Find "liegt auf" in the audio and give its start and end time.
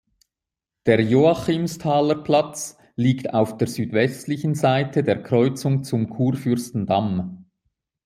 2.95-3.57